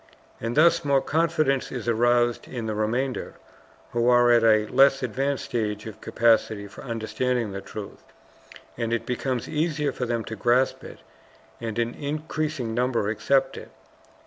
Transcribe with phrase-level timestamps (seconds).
[0.39, 3.35] And thus more confidence is aroused in the remainder,
[3.91, 8.01] who are at a less advanced stage of capacity for understanding the truth.
[8.79, 11.01] And it becomes easier for them to grasp it,
[11.59, 13.69] and an increasing number accept it.